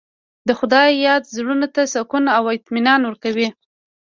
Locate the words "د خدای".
0.47-0.89